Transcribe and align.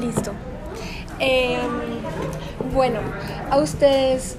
Listo. 0.00 0.32
Em, 1.18 1.60
bueno, 2.74 3.00
a 3.50 3.58
ustedes, 3.58 4.36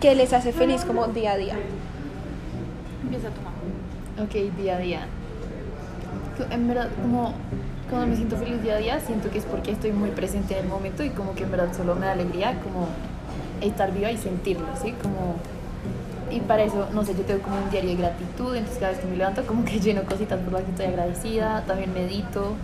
¿qué 0.00 0.14
les 0.14 0.32
hace 0.32 0.52
feliz 0.52 0.84
como 0.84 1.06
día 1.08 1.32
a 1.32 1.36
día? 1.36 1.54
Empieza 3.02 3.28
tu 3.30 3.40
mamá. 3.40 3.56
Ok, 4.22 4.56
día 4.56 4.76
a 4.76 4.78
día. 4.78 5.06
En 6.50 6.68
verdad, 6.68 6.88
como 7.00 7.34
cuando 7.90 8.08
me 8.08 8.16
siento 8.16 8.36
feliz 8.36 8.62
día 8.62 8.74
a 8.74 8.78
día, 8.78 9.00
siento 9.00 9.30
que 9.30 9.38
es 9.38 9.44
porque 9.44 9.72
estoy 9.72 9.92
muy 9.92 10.10
presente 10.10 10.56
en 10.56 10.64
el 10.64 10.70
momento 10.70 11.02
y 11.02 11.10
como 11.10 11.34
que 11.34 11.44
en 11.44 11.50
verdad 11.50 11.74
solo 11.76 11.94
me 11.94 12.06
da 12.06 12.12
alegría 12.12 12.58
como 12.60 12.86
estar 13.60 13.92
viva 13.92 14.10
y 14.10 14.16
sentirlo, 14.16 14.66
¿sí? 14.80 14.92
Como... 15.02 15.36
Y 16.32 16.40
para 16.40 16.62
eso, 16.62 16.88
no 16.94 17.04
sé, 17.04 17.14
yo 17.14 17.24
tengo 17.24 17.42
como 17.42 17.56
un 17.56 17.70
diario 17.70 17.90
de 17.90 17.96
gratitud, 17.96 18.56
entonces 18.56 18.78
cada 18.80 18.92
vez 18.92 19.00
que 19.00 19.06
me 19.06 19.16
levanto 19.16 19.44
como 19.46 19.64
que 19.64 19.78
lleno 19.80 20.02
cositas 20.04 20.40
por 20.40 20.54
las 20.54 20.62
que 20.62 20.70
estoy 20.70 20.86
agradecida, 20.86 21.62
también 21.66 21.92
medito 21.92 22.54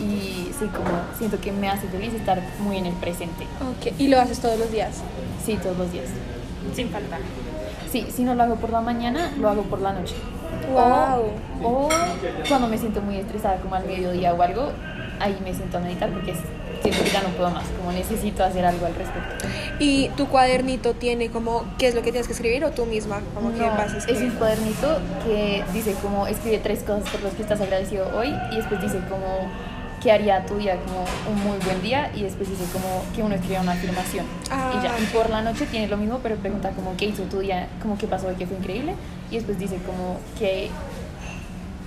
y 0.00 0.50
sí, 0.58 0.66
como 0.66 0.90
siento 1.16 1.40
que 1.40 1.52
me 1.52 1.68
hace 1.68 1.86
feliz 1.88 2.12
estar 2.14 2.42
muy 2.60 2.78
en 2.78 2.86
el 2.86 2.94
presente. 2.94 3.44
Ok, 3.60 3.92
¿y 3.98 4.08
lo 4.08 4.20
haces 4.20 4.40
todos 4.40 4.58
los 4.58 4.72
días? 4.72 5.02
Sí, 5.44 5.56
todos 5.62 5.78
los 5.78 5.92
días. 5.92 6.06
Sin 6.74 6.88
faltar. 6.88 7.20
Sí, 7.90 8.06
si 8.10 8.24
no 8.24 8.34
lo 8.34 8.42
hago 8.42 8.56
por 8.56 8.70
la 8.70 8.80
mañana, 8.80 9.32
lo 9.38 9.48
hago 9.48 9.62
por 9.62 9.80
la 9.80 9.92
noche. 9.92 10.14
Wow. 10.72 11.24
O 11.62 11.88
cuando 12.48 12.66
me 12.68 12.78
siento 12.78 13.00
muy 13.02 13.16
estresada, 13.16 13.56
como 13.56 13.74
al 13.74 13.86
mediodía 13.86 14.34
o 14.34 14.42
algo, 14.42 14.70
ahí 15.20 15.36
me 15.44 15.54
siento 15.54 15.78
a 15.78 15.80
meditar 15.80 16.10
porque 16.10 16.34
siento 16.82 17.04
que 17.04 17.10
ya 17.10 17.22
no 17.22 17.28
puedo 17.30 17.50
más, 17.50 17.64
como 17.78 17.92
necesito 17.92 18.44
hacer 18.44 18.64
algo 18.64 18.86
al 18.86 18.94
respecto. 18.94 19.46
¿Y 19.78 20.08
tu 20.10 20.28
cuadernito 20.28 20.94
tiene 20.94 21.30
como 21.30 21.64
qué 21.78 21.88
es 21.88 21.94
lo 21.94 22.02
que 22.02 22.10
tienes 22.10 22.26
que 22.26 22.32
escribir 22.34 22.64
o 22.64 22.70
tú 22.70 22.86
misma 22.86 23.20
como 23.34 23.52
que 23.52 23.58
No, 23.60 23.66
vas 23.68 23.92
a 23.94 23.98
es 23.98 24.20
un 24.20 24.30
cuadernito 24.30 24.98
que 25.24 25.64
dice 25.72 25.94
como 26.02 26.26
escribe 26.26 26.58
tres 26.58 26.80
cosas 26.80 27.08
por 27.10 27.22
las 27.22 27.34
que 27.34 27.42
estás 27.42 27.60
agradecido 27.60 28.08
hoy 28.16 28.34
y 28.52 28.56
después 28.56 28.80
dice 28.80 28.98
como 29.08 29.48
qué 30.02 30.10
haría 30.10 30.44
tu 30.46 30.56
día 30.56 30.76
como 30.84 31.04
un 31.32 31.44
muy 31.44 31.58
buen 31.64 31.80
día 31.80 32.10
y 32.14 32.22
después 32.24 32.48
dice 32.50 32.64
como 32.72 33.04
que 33.14 33.22
uno 33.22 33.34
escriba 33.36 33.60
una 33.60 33.72
afirmación. 33.72 34.26
Ah, 34.50 34.72
y 34.76 34.82
ya 34.82 34.98
y 34.98 35.04
ok. 35.04 35.10
por 35.12 35.30
la 35.30 35.42
noche 35.42 35.66
tiene 35.66 35.86
lo 35.88 35.96
mismo 35.96 36.20
pero 36.22 36.36
pregunta 36.36 36.70
como 36.70 36.96
qué 36.96 37.06
hizo 37.06 37.22
tu 37.24 37.38
día 37.40 37.68
como 37.80 37.96
qué 37.98 38.06
pasó 38.06 38.26
hoy 38.28 38.34
que 38.34 38.46
fue 38.46 38.56
increíble 38.56 38.94
y 39.30 39.36
después 39.36 39.58
dice 39.58 39.78
como 39.86 40.18
que 40.38 40.70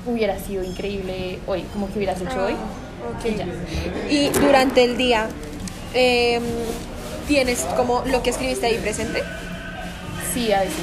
hubiera 0.05 0.37
sido 0.39 0.63
increíble 0.63 1.39
hoy 1.47 1.63
como 1.73 1.87
que 1.91 1.97
hubieras 1.97 2.21
hecho 2.21 2.39
Ah, 2.39 2.45
hoy 2.45 2.55
ok. 3.09 4.09
y 4.09 4.29
durante 4.29 4.83
el 4.83 4.97
día, 4.97 5.27
em, 5.93 6.43
¿tienes 7.27 7.59
como 7.75 8.03
lo 8.05 8.21
que 8.23 8.29
escribiste 8.31 8.65
ahí 8.67 8.77
presente? 8.77 9.23
sí 10.33 10.51
a 10.51 10.59
veces 10.61 10.75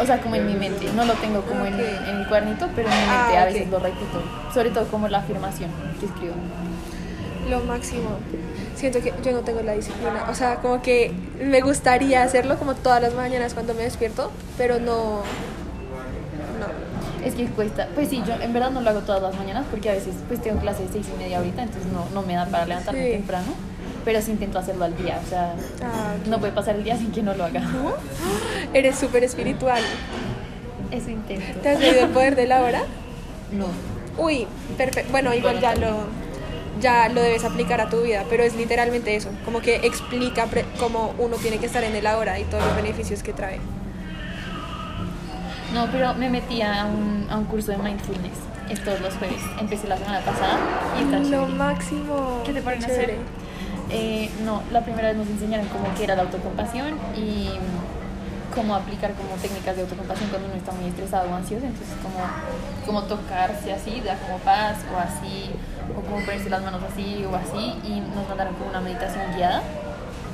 o 0.00 0.04
sea 0.06 0.20
como 0.20 0.34
en 0.34 0.46
mi 0.46 0.54
mente 0.54 0.86
no 0.94 1.04
lo 1.06 1.14
tengo 1.14 1.40
como 1.42 1.64
en, 1.64 1.74
en 1.74 2.16
el 2.20 2.26
cuadernito 2.28 2.68
pero 2.76 2.88
en 2.88 2.94
mi 2.94 3.00
mente 3.00 3.10
Ah, 3.36 3.40
a 3.40 3.44
ok. 3.44 3.52
veces 3.52 3.70
lo 3.70 3.78
repito 3.78 4.22
sobre 4.52 4.70
todo 4.70 4.86
como 4.88 5.08
la 5.08 5.18
afirmación 5.18 5.70
que 5.98 6.06
escribo 6.06 6.34
Lo 7.48 7.60
máximo. 7.60 8.10
Siento 8.76 9.00
que 9.00 9.12
yo 9.24 9.32
no 9.32 9.40
tengo 9.40 9.60
la 9.62 9.72
disciplina. 9.72 10.26
O 10.30 10.34
sea, 10.34 10.56
como 10.56 10.80
que 10.82 11.10
me 11.42 11.60
gustaría 11.62 12.22
hacerlo 12.22 12.58
como 12.58 12.74
todas 12.74 13.02
las 13.02 13.12
mañanas 13.14 13.54
cuando 13.54 13.74
me 13.74 13.82
despierto, 13.82 14.30
pero 14.56 14.78
no. 14.78 15.22
No. 17.20 17.26
Es 17.26 17.34
que 17.34 17.46
cuesta, 17.46 17.88
pues 17.94 18.08
sí, 18.08 18.22
yo 18.26 18.34
en 18.40 18.52
verdad 18.52 18.70
no 18.70 18.80
lo 18.80 18.90
hago 18.90 19.00
todas 19.00 19.22
las 19.22 19.34
mañanas 19.36 19.64
porque 19.70 19.90
a 19.90 19.92
veces 19.94 20.14
pues 20.28 20.40
tengo 20.42 20.60
clase 20.60 20.84
de 20.84 20.92
seis 20.92 21.06
y 21.14 21.18
media 21.18 21.38
ahorita, 21.38 21.62
entonces 21.62 21.90
no, 21.92 22.06
no 22.14 22.22
me 22.26 22.34
da 22.34 22.46
para 22.46 22.66
levantarme 22.66 23.04
Sí. 23.04 23.10
temprano, 23.12 23.52
pero 24.04 24.20
sí 24.22 24.30
intento 24.32 24.58
hacerlo 24.58 24.84
al 24.86 24.96
día, 24.96 25.20
o 25.24 25.28
sea, 25.28 25.54
Ah, 25.82 26.14
no 26.28 26.38
puede 26.38 26.52
pasar 26.52 26.76
el 26.76 26.84
día 26.84 26.96
sin 26.96 27.12
que 27.12 27.22
no 27.22 27.34
lo 27.34 27.44
haga. 27.44 27.60
¿No? 27.60 27.92
Eres 28.74 28.98
súper 28.98 29.24
espiritual. 29.24 29.82
Eso 30.90 31.10
intento. 31.10 31.60
¿Te 31.60 31.68
has 31.68 31.78
leído 31.80 32.04
El 32.06 32.10
Poder 32.10 32.34
de 32.36 32.46
la 32.46 32.62
Hora? 32.62 32.82
No. 33.52 33.66
Uy, 34.18 34.46
perfecto. 34.76 35.10
Bueno, 35.12 35.32
igual 35.34 35.60
ya 35.60 35.74
lo, 35.76 36.04
ya 36.80 37.08
lo 37.08 37.20
debes 37.22 37.44
aplicar 37.44 37.80
a 37.80 37.88
tu 37.88 38.02
vida, 38.02 38.24
pero 38.28 38.42
es 38.42 38.56
literalmente 38.56 39.14
eso. 39.14 39.28
Como 39.44 39.60
que 39.60 39.76
explica 39.76 40.46
cómo 40.78 41.14
uno 41.18 41.36
tiene 41.36 41.58
que 41.58 41.66
estar 41.66 41.84
en 41.84 41.94
el 41.94 42.06
ahora 42.06 42.38
y 42.40 42.44
todos 42.44 42.64
los 42.64 42.74
beneficios 42.76 43.22
que 43.22 43.32
trae. 43.32 43.60
No, 45.74 45.86
pero 45.90 46.14
me 46.14 46.28
metí 46.28 46.62
a 46.62 46.84
un, 46.86 47.26
a 47.30 47.36
un 47.36 47.44
curso 47.44 47.70
de 47.72 47.78
mindfulness 47.78 48.50
es 48.70 48.84
todos 48.84 49.00
los 49.00 49.14
jueves. 49.14 49.40
Empecé 49.60 49.88
la 49.88 49.96
semana 49.98 50.20
pasada 50.20 50.58
y 50.98 51.02
está 51.04 51.18
Lo 51.18 51.28
chévere. 51.28 51.52
máximo. 51.54 52.42
¿Qué 52.44 52.52
te 52.52 52.62
ponen 52.62 52.82
a 52.82 52.86
hacer? 52.86 53.16
Eh, 53.90 54.30
no, 54.44 54.62
la 54.70 54.82
primera 54.82 55.08
vez 55.08 55.16
nos 55.16 55.26
enseñaron 55.26 55.66
cómo 55.66 55.92
que 55.96 56.04
era 56.04 56.14
la 56.14 56.22
autocompasión 56.22 56.96
y 57.16 57.50
cómo 58.54 58.74
aplicar 58.74 59.12
como 59.14 59.34
técnicas 59.42 59.74
de 59.76 59.82
autocompasión 59.82 60.28
cuando 60.30 60.48
uno 60.48 60.56
está 60.56 60.72
muy 60.72 60.88
estresado 60.88 61.30
o 61.30 61.34
ansioso, 61.34 61.66
entonces 61.66 61.96
como, 62.02 62.18
como 62.86 63.02
tocarse 63.06 63.72
así, 63.72 64.00
da 64.04 64.16
como 64.18 64.38
paz 64.38 64.78
o 64.94 64.98
así, 64.98 65.50
o 65.96 66.00
como 66.00 66.24
ponerse 66.24 66.50
las 66.50 66.62
manos 66.62 66.80
así 66.82 67.24
o 67.24 67.34
así 67.34 67.74
y 67.84 68.00
nos 68.14 68.28
mandaron 68.28 68.54
como 68.54 68.70
una 68.70 68.80
meditación 68.80 69.24
guiada 69.36 69.62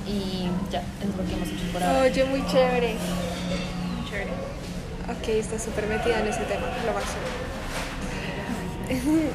y 0.06 0.48
ya, 0.70 0.80
es 0.80 1.16
lo 1.16 1.26
que 1.26 1.34
hemos 1.34 1.48
hecho 1.48 1.72
por 1.72 1.82
ahora. 1.82 2.00
Oye, 2.02 2.24
muy 2.24 2.44
chévere. 2.46 2.96
Chévere. 4.08 4.45
Ok, 5.08 5.28
estás 5.28 5.62
súper 5.62 5.86
metida 5.86 6.20
en 6.20 6.26
ese 6.26 6.42
tema, 6.44 6.66
lo 6.84 6.92
máximo. 6.92 7.22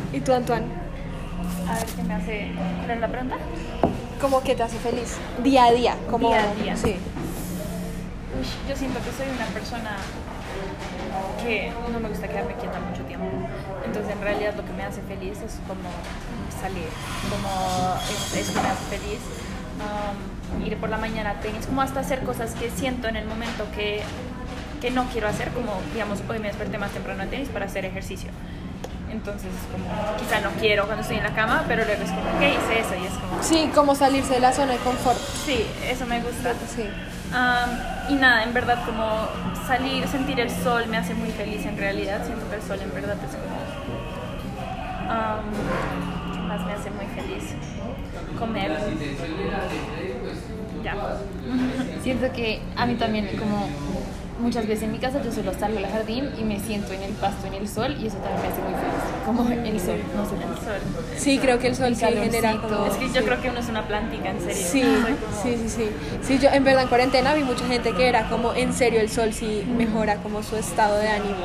¿Y 0.13 0.19
tú, 0.19 0.33
Antoine? 0.33 0.65
A 1.67 1.75
ver 1.75 1.85
qué 1.85 2.03
me 2.03 2.13
hace. 2.13 2.51
¿Cuál 2.79 2.91
es 2.91 2.99
la 2.99 3.07
pregunta? 3.07 3.37
¿Cómo 4.19 4.41
que 4.41 4.55
te 4.55 4.63
hace 4.63 4.77
feliz? 4.77 5.17
Día 5.43 5.65
a 5.65 5.71
día. 5.71 5.95
Como, 6.09 6.29
Día 6.29 6.43
a 6.43 6.55
día. 6.55 6.75
Sí. 6.75 6.95
Uy, 8.37 8.45
yo 8.69 8.75
siento 8.75 8.99
que 8.99 9.11
soy 9.11 9.33
una 9.33 9.45
persona 9.47 9.97
que 11.43 11.71
no 11.91 11.99
me 11.99 12.09
gusta 12.09 12.27
quedarme 12.27 12.53
quieta 12.55 12.79
mucho 12.79 13.03
tiempo. 13.03 13.27
Entonces, 13.85 14.11
en 14.13 14.21
realidad, 14.21 14.53
lo 14.55 14.65
que 14.65 14.73
me 14.73 14.83
hace 14.83 15.01
feliz 15.03 15.37
es 15.39 15.59
como 15.67 15.89
salir, 16.61 16.87
como 17.29 17.49
es, 18.09 18.35
es 18.37 18.49
que 18.49 18.61
me 18.61 18.67
hace 18.67 18.97
feliz. 18.97 19.19
um, 19.81 20.65
ir 20.65 20.77
por 20.77 20.89
la 20.89 20.97
mañana 20.97 21.31
a 21.31 21.39
tenis, 21.39 21.65
como 21.65 21.81
hasta 21.81 22.01
hacer 22.01 22.23
cosas 22.23 22.53
que 22.55 22.69
siento 22.69 23.07
en 23.07 23.15
el 23.15 23.25
momento 23.25 23.65
que, 23.73 24.01
que 24.81 24.91
no 24.91 25.05
quiero 25.05 25.27
hacer, 25.27 25.49
como 25.51 25.79
digamos, 25.93 26.19
hoy 26.27 26.39
me 26.39 26.47
desperté 26.47 26.77
más 26.77 26.91
temprano 26.91 27.23
a 27.23 27.25
tenis 27.27 27.49
para 27.49 27.65
hacer 27.65 27.85
ejercicio. 27.85 28.29
Entonces, 29.11 29.49
como 29.71 29.85
quizá 30.17 30.39
no 30.39 30.49
quiero 30.59 30.85
cuando 30.85 31.01
estoy 31.01 31.17
en 31.17 31.23
la 31.23 31.33
cama, 31.35 31.63
pero 31.67 31.83
luego 31.85 32.01
es 32.01 32.09
como, 32.09 32.39
¿qué 32.39 32.49
hice 32.51 32.79
eso? 32.79 32.95
Y 33.01 33.05
es 33.05 33.13
como, 33.13 33.43
Sí, 33.43 33.69
como 33.75 33.93
salirse 33.95 34.33
de 34.35 34.39
la 34.39 34.53
zona 34.53 34.71
de 34.73 34.77
confort. 34.79 35.17
sí, 35.45 35.65
eso 35.87 36.05
me 36.05 36.21
gusta. 36.21 36.53
Sí. 36.73 36.83
Am, 37.33 37.69
y 38.09 38.15
nada, 38.15 38.43
en 38.43 38.53
verdad 38.53 38.83
como 38.85 39.27
salir, 39.67 40.07
sentir 40.07 40.39
el 40.39 40.49
sol 40.49 40.85
me 40.87 40.97
hace 40.97 41.13
muy 41.13 41.29
feliz 41.29 41.65
en 41.65 41.77
realidad. 41.77 42.25
Siento 42.25 42.49
que 42.49 42.55
el 42.55 42.61
sol 42.61 42.79
en 42.81 42.93
verdad 42.93 43.17
es 43.23 43.35
como... 43.35 43.61
¿Qué 46.33 46.39
más 46.39 46.65
me 46.65 46.73
hace 46.73 46.89
muy 46.91 47.05
feliz? 47.07 47.53
Comer. 48.39 48.77
Ya. 50.83 50.95
Siento 52.01 52.31
que 52.33 52.61
a 52.75 52.85
mí 52.85 52.95
también 52.95 53.27
como 53.37 53.67
muchas 54.41 54.67
veces 54.67 54.83
en 54.83 54.91
mi 54.91 54.97
casa 54.99 55.21
yo 55.23 55.31
solo 55.31 55.53
salgo 55.57 55.77
al 55.77 55.87
jardín 55.87 56.29
y 56.39 56.43
me 56.43 56.59
siento 56.59 56.91
en 56.93 57.03
el 57.03 57.11
pasto, 57.13 57.47
en 57.47 57.53
el 57.53 57.67
sol 57.67 57.95
y 58.01 58.07
eso 58.07 58.17
también 58.17 58.41
me 58.41 58.47
hace 58.49 58.61
muy 58.61 58.73
feliz, 58.73 59.25
como 59.25 59.49
el 59.49 59.79
sol, 59.79 59.99
no 60.15 60.25
sé. 60.25 60.35
El 60.35 60.57
sol. 60.65 61.05
Sí, 61.17 61.37
creo 61.39 61.59
que 61.59 61.67
el 61.67 61.75
sol 61.75 61.85
El 61.87 61.95
sí 61.95 62.05
genera 62.05 62.57
como... 62.61 62.85
Es 62.85 62.93
que 62.95 63.09
yo 63.09 63.23
creo 63.23 63.41
que 63.41 63.49
uno 63.49 63.59
es 63.59 63.69
una 63.69 63.87
plantita, 63.87 64.29
en 64.29 64.39
serio. 64.41 64.55
Sí, 64.67 64.81
como- 64.81 65.43
sí, 65.43 65.57
sí, 65.57 65.69
sí. 65.69 65.89
Sí, 66.23 66.39
yo 66.39 66.49
en 66.49 66.63
verdad 66.63 66.83
en 66.83 66.89
cuarentena 66.89 67.33
vi 67.33 67.43
mucha 67.43 67.65
gente 67.67 67.93
que 67.93 68.07
era 68.09 68.27
como, 68.29 68.53
en 68.53 68.73
serio, 68.73 68.99
el 69.01 69.09
sol 69.09 69.31
sí 69.33 69.63
mejora 69.77 70.15
como 70.17 70.41
su 70.43 70.55
estado 70.57 70.97
de 70.97 71.07
ánimo. 71.09 71.35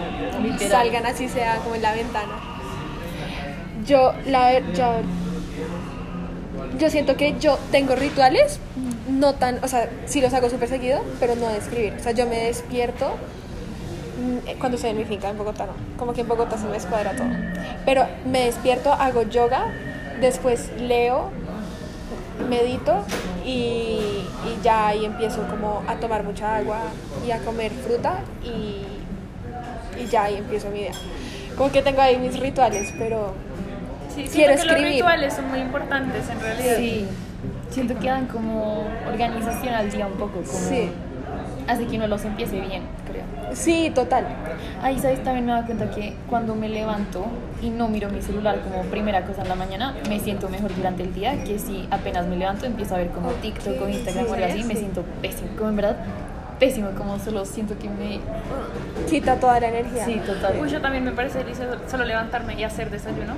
Literal. 0.43 0.71
Salgan 0.87 1.07
así 1.07 1.28
sea 1.28 1.57
como 1.59 1.75
en 1.75 1.83
la 1.83 1.93
ventana. 1.93 2.33
Yo, 3.87 4.13
la 4.27 4.47
ver- 4.51 4.73
yo, 4.75 4.95
yo 6.79 6.91
siento 6.91 7.17
que 7.17 7.39
yo 7.39 7.59
tengo 7.71 7.95
rituales, 7.95 8.59
no 9.09 9.35
tan, 9.35 9.63
o 9.63 9.69
sea, 9.69 9.89
sí 10.07 10.21
los 10.21 10.33
hago 10.35 10.51
súper 10.51 10.69
seguido, 10.69 11.03
pero 11.21 11.35
no 11.37 11.49
de 11.49 11.59
escribir. 11.59 11.95
O 11.99 12.03
sea, 12.03 12.13
yo 12.13 12.27
me 12.27 12.37
despierto 12.37 13.11
mm, 14.21 14.49
eh, 14.49 14.57
cuando 14.59 14.77
estoy 14.77 14.91
en 14.91 14.99
mi 14.99 15.05
finca 15.05 15.29
en 15.29 15.39
Bogotá, 15.39 15.67
no. 15.67 15.73
Como 15.99 16.13
que 16.13 16.23
en 16.23 16.29
Bogotá 16.29 16.59
se 16.59 16.67
me 16.67 16.77
escuadra 16.77 17.13
todo. 17.13 17.28
Pero 17.84 18.07
me 18.25 18.47
despierto, 18.47 18.93
hago 18.93 19.23
yoga, 19.23 19.73
después 20.21 20.71
leo, 20.78 21.31
medito 22.49 23.05
y, 23.45 23.49
y 23.49 24.59
ya 24.63 24.89
ahí 24.89 25.05
empiezo 25.05 25.47
como 25.49 25.83
a 25.87 25.97
tomar 25.97 26.22
mucha 26.22 26.57
agua 26.57 26.81
y 27.27 27.31
a 27.31 27.39
comer 27.39 27.72
fruta 27.72 28.21
y, 28.45 28.83
y 30.01 30.07
ya 30.11 30.25
ahí 30.25 30.37
empiezo 30.37 30.69
mi 30.71 30.81
día. 30.81 30.93
Como 31.57 31.72
que 31.72 31.81
tengo 31.83 32.03
ahí 32.03 32.19
mis 32.19 32.39
rituales, 32.39 32.93
pero 32.99 33.33
Sí, 34.24 34.28
Quiero 34.33 34.54
siento 34.54 34.63
que 34.63 34.66
los 34.66 34.66
escribir. 34.66 34.92
rituales 34.95 35.34
son 35.34 35.48
muy 35.51 35.60
importantes 35.60 36.28
en 36.30 36.41
realidad. 36.41 36.77
Sí, 36.78 37.07
siento 37.71 37.98
que 37.98 38.09
dan 38.09 38.27
como 38.27 38.84
organización 39.07 39.74
al 39.74 39.91
día 39.91 40.07
un 40.07 40.15
poco, 40.15 40.41
como 40.42 40.47
Sí. 40.47 40.91
hace 41.68 41.86
que 41.86 41.97
uno 41.97 42.07
los 42.07 42.24
empiece 42.24 42.60
bien, 42.60 42.83
creo. 43.10 43.24
sí, 43.54 43.91
total. 43.95 44.27
Ahí, 44.83 44.98
¿sabes? 44.98 45.22
También 45.22 45.47
me 45.47 45.53
doy 45.53 45.63
cuenta 45.63 45.91
que 45.91 46.15
cuando 46.28 46.54
me 46.54 46.68
levanto 46.68 47.27
y 47.63 47.71
no 47.71 47.89
miro 47.89 48.09
mi 48.10 48.22
celular 48.22 48.60
como 48.60 48.83
primera 48.84 49.22
cosa 49.24 49.42
en 49.42 49.48
la 49.48 49.54
mañana, 49.54 49.95
me 50.09 50.19
siento 50.21 50.48
mejor 50.48 50.74
durante 50.74 51.03
el 51.03 51.12
día 51.15 51.42
que 51.45 51.59
si 51.59 51.86
apenas 51.91 52.27
me 52.27 52.36
levanto 52.36 52.66
empiezo 52.66 52.95
a 52.95 52.98
ver 52.98 53.09
como 53.10 53.30
TikTok 53.33 53.80
o 53.83 53.89
Instagram 53.89 54.24
sí, 54.27 54.30
o 54.30 54.34
algo 54.34 54.47
así, 54.47 54.65
me 54.65 54.74
sí. 54.74 54.80
siento 54.80 55.04
pésimo, 55.22 55.48
como 55.57 55.71
en 55.71 55.77
verdad 55.77 55.97
pésimo, 56.59 56.89
como 56.97 57.19
solo 57.19 57.45
siento 57.45 57.78
que 57.78 57.89
me... 57.91 58.19
Quita 59.10 59.36
toda 59.36 59.60
la 59.60 59.69
energía. 59.69 60.04
Sí, 60.07 60.21
total. 60.27 60.57
Uy, 60.60 60.71
yo 60.71 60.80
también 60.80 61.04
me 61.04 61.12
parece 61.12 61.39
delicioso 61.39 61.77
solo 61.86 62.04
levantarme 62.04 62.54
y 62.54 62.65
hacer 62.65 62.91
desayuno. 62.91 63.34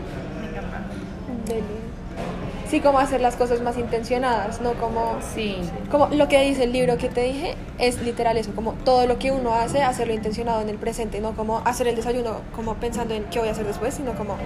Sí, 2.71 2.81
como 2.81 2.99
hacer 2.99 3.23
las 3.23 3.37
cosas 3.37 3.63
más 3.63 3.79
intencionadas, 3.79 4.61
no 4.61 4.75
como... 4.75 5.17
Sí. 5.35 5.57
Como 5.91 6.09
lo 6.09 6.29
que 6.29 6.43
dice 6.43 6.65
el 6.65 6.73
libro 6.73 6.99
que 6.99 7.09
te 7.09 7.23
dije, 7.23 7.55
es 7.79 8.03
literal 8.03 8.37
eso, 8.37 8.53
como 8.55 8.73
todo 8.85 9.07
lo 9.07 9.19
que 9.19 9.31
uno 9.31 9.55
hace, 9.55 9.83
hacerlo 9.83 10.13
intencionado 10.13 10.61
en 10.61 10.69
el 10.69 10.77
presente, 10.77 11.21
no 11.21 11.33
como 11.33 11.63
hacer 11.65 11.89
el 11.89 11.97
desayuno 11.97 12.43
como 12.55 12.75
pensando 12.75 13.15
en 13.15 13.25
qué 13.25 13.39
voy 13.39 13.49
a 13.49 13.53
hacer 13.53 13.67
después, 13.67 13.95
sino 13.95 14.13
como 14.13 14.37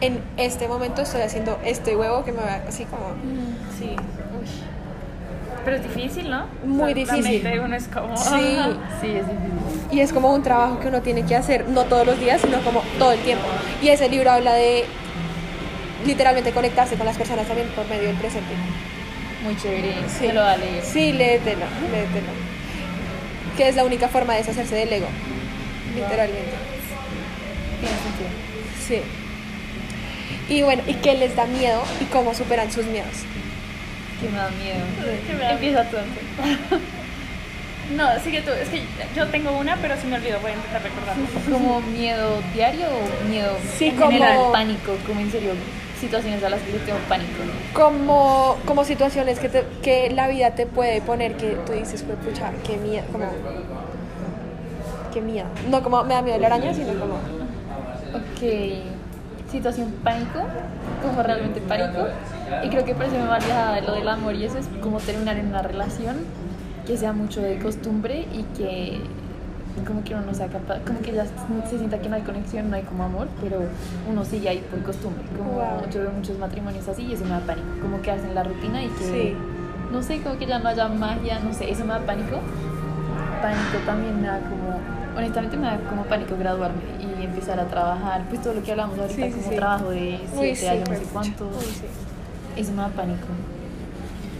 en 0.00 0.20
este 0.36 0.68
momento 0.68 1.02
estoy 1.02 1.22
haciendo 1.22 1.58
este 1.64 1.96
huevo 1.96 2.24
que 2.24 2.30
me 2.30 2.38
va 2.42 2.60
así 2.68 2.84
como... 2.84 3.02
Sí. 3.76 3.86
Uy. 3.90 4.48
Pero 5.64 5.76
es 5.76 5.82
difícil, 5.82 6.30
¿no? 6.30 6.46
Muy 6.64 6.92
O 6.92 6.94
sea, 7.06 7.16
difícil. 7.16 7.42
La 7.42 7.50
mente 7.50 7.60
uno 7.64 7.76
es 7.76 7.88
como... 7.88 8.16
Sí. 8.16 8.30
Sí, 9.00 9.08
es 9.08 9.26
difícil. 9.26 9.88
Y 9.90 10.00
es 10.00 10.12
como 10.12 10.32
un 10.32 10.44
trabajo 10.44 10.78
que 10.78 10.86
uno 10.86 11.02
tiene 11.02 11.24
que 11.24 11.34
hacer, 11.34 11.68
no 11.68 11.82
todos 11.84 12.06
los 12.06 12.20
días, 12.20 12.40
sino 12.40 12.60
como 12.60 12.82
todo 13.00 13.10
el 13.10 13.20
tiempo. 13.20 13.44
Y 13.82 13.88
ese 13.88 14.08
libro 14.08 14.30
habla 14.30 14.54
de 14.54 14.84
literalmente 16.06 16.52
conectarse 16.52 16.96
con 16.96 17.06
las 17.06 17.16
personas 17.16 17.46
también 17.46 17.68
por 17.68 17.86
medio 17.88 18.08
del 18.08 18.16
presente. 18.16 18.52
Muy 19.44 19.56
chévere. 19.56 19.94
Sí. 20.08 20.26
Se 20.26 20.32
lo 20.32 20.40
va 20.42 20.52
a 20.52 20.56
leer. 20.56 20.84
Sí, 20.84 21.12
léetelo, 21.12 21.66
léetelo. 21.90 22.32
Que 23.56 23.68
es 23.68 23.76
la 23.76 23.84
única 23.84 24.08
forma 24.08 24.32
de 24.34 24.40
deshacerse 24.40 24.74
del 24.74 24.92
ego, 24.92 25.08
literalmente. 25.94 26.52
Tiene 27.80 27.96
sentido. 27.96 28.30
Sí. 28.86 29.00
Y 30.54 30.62
bueno, 30.62 30.82
¿y 30.86 30.94
qué 30.94 31.14
les 31.14 31.34
da 31.36 31.46
miedo 31.46 31.82
y 32.00 32.04
cómo 32.06 32.34
superan 32.34 32.70
sus 32.70 32.86
miedos? 32.86 33.10
Que 34.20 34.28
me 34.28 34.36
da 34.36 34.50
miedo. 34.50 34.84
Que 35.26 35.32
me 35.34 35.40
da 35.40 35.52
Empieza 35.52 35.84
tú 35.84 35.96
antes. 35.98 36.80
No, 37.96 38.08
sigue 38.24 38.40
tú. 38.40 38.52
Es 38.52 38.68
que 38.70 38.80
yo 39.14 39.26
tengo 39.26 39.50
una, 39.58 39.76
pero 39.76 39.96
se 40.00 40.06
me 40.06 40.16
olvidó. 40.16 40.40
Voy 40.40 40.52
a 40.52 40.54
intentar 40.54 40.82
recordarlo. 40.82 41.24
¿Como 41.50 41.80
miedo 41.82 42.40
diario 42.54 42.86
o 42.86 43.28
miedo 43.28 43.58
Sí, 43.76 43.88
en 43.88 43.96
como- 43.96 44.12
general? 44.12 44.38
Pánico, 44.52 44.96
como 45.06 45.20
en 45.20 45.30
serio, 45.30 45.50
situaciones 46.02 46.42
a 46.44 46.50
las 46.50 46.60
que 46.62 46.72
yo 46.72 46.78
tengo 46.80 46.98
pánico. 47.08 47.30
Como, 47.72 48.56
como 48.66 48.84
situaciones 48.84 49.38
que, 49.38 49.48
te- 49.48 49.64
que 49.82 50.10
la 50.10 50.28
vida 50.28 50.50
te 50.54 50.66
puede 50.66 51.00
poner 51.00 51.36
que 51.36 51.56
tú 51.66 51.72
dices, 51.72 52.02
pues 52.02 52.18
pucha, 52.18 52.50
qué 52.66 52.76
miedo, 52.76 53.04
como... 53.12 53.24
Qué 55.14 55.20
miedo. 55.20 55.46
No 55.70 55.82
como 55.82 56.02
me 56.04 56.14
da 56.14 56.22
miedo 56.22 56.38
la 56.38 56.46
araña, 56.48 56.74
sino 56.74 56.92
como... 56.98 57.14
Ok, 58.14 59.50
situación 59.50 59.92
pánico, 60.02 60.40
como 61.02 61.22
realmente 61.22 61.60
pánico. 61.60 62.06
Y 62.64 62.68
creo 62.68 62.84
que 62.84 62.94
por 62.94 63.04
eso 63.06 63.14
me 63.16 63.26
va 63.26 63.36
alejada 63.36 63.74
de 63.76 63.82
lo 63.82 63.94
del 63.94 64.08
amor 64.08 64.34
y 64.34 64.44
eso 64.44 64.58
es 64.58 64.66
como 64.82 64.98
terminar 64.98 65.36
en 65.36 65.46
una 65.48 65.62
relación 65.62 66.16
que 66.86 66.96
sea 66.96 67.12
mucho 67.12 67.40
de 67.40 67.58
costumbre 67.58 68.26
y 68.32 68.42
que 68.58 69.00
como 69.86 70.04
que 70.04 70.14
uno 70.14 70.24
no 70.26 70.34
sea 70.34 70.48
capaz, 70.48 70.78
como 70.86 71.00
que 71.00 71.12
ya 71.12 71.24
se 71.24 71.76
sienta 71.78 71.98
que 71.98 72.08
no 72.08 72.16
hay 72.16 72.22
conexión, 72.22 72.68
no 72.70 72.76
hay 72.76 72.82
como 72.82 73.04
amor, 73.04 73.28
pero 73.40 73.62
uno 74.08 74.24
sigue 74.24 74.48
ahí 74.48 74.64
por 74.70 74.82
costumbre. 74.82 75.24
Como 75.36 75.52
Wow. 75.52 75.90
yo 75.90 76.00
veo 76.02 76.10
muchos 76.12 76.38
matrimonios 76.38 76.86
así 76.88 77.02
y 77.02 77.14
eso 77.14 77.24
me 77.24 77.30
da 77.30 77.40
pánico, 77.40 77.66
como 77.80 78.00
quedarse 78.02 78.26
en 78.28 78.34
la 78.34 78.42
rutina 78.44 78.82
y 78.82 78.88
que 78.88 79.04
Sí. 79.04 79.34
no 79.92 80.02
sé, 80.02 80.20
como 80.20 80.38
que 80.38 80.46
ya 80.46 80.58
no 80.58 80.68
haya 80.68 80.88
magia, 80.88 81.40
no 81.40 81.52
sé, 81.54 81.70
eso 81.70 81.84
me 81.84 81.94
da 81.94 82.00
pánico. 82.00 82.36
Pánico 83.40 83.78
también 83.86 84.20
me 84.20 84.28
da 84.28 84.38
como, 84.40 84.78
honestamente 85.16 85.56
me 85.56 85.66
da 85.66 85.78
como 85.88 86.04
pánico 86.04 86.36
graduarme 86.38 86.80
y 87.00 87.24
empezar 87.24 87.58
a 87.58 87.64
trabajar, 87.66 88.22
pues 88.28 88.40
todo 88.42 88.54
lo 88.54 88.62
que 88.62 88.70
hablamos 88.72 88.98
ahorita, 88.98 89.26
Sí, 89.26 89.32
como 89.32 89.48
sí. 89.50 89.56
trabajo 89.56 89.90
de 89.90 90.20
Uy, 90.32 90.54
7 90.54 90.56
sí, 90.56 90.66
años, 90.68 90.88
no 90.88 90.94
sé 90.96 91.02
cuánto, 91.12 91.44
Uy, 91.46 92.60
eso 92.60 92.70
me 92.72 92.82
da 92.82 92.88
pánico. 92.88 93.26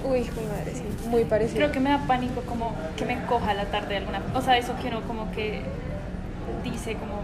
Uy, 0.04 0.20
mi 0.20 0.46
madre, 0.46 0.72
sí. 0.75 1.08
Muy 1.08 1.25
parecido. 1.25 1.56
Creo 1.58 1.72
que 1.72 1.81
me 1.81 1.90
da 1.90 1.99
pánico 2.06 2.40
como 2.43 2.75
que 2.96 3.04
me 3.04 3.22
coja 3.26 3.54
la 3.54 3.64
tarde 3.66 3.96
alguna... 3.99 4.20
O 4.34 4.40
sea, 4.43 4.58
eso 4.58 4.75
que 4.81 4.88
uno 4.88 5.02
como 5.02 5.31
que 5.32 5.62
dice 6.64 6.94
como 6.94 7.22